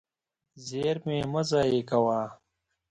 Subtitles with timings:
[0.65, 2.19] زېرمې مه ضایع کوه.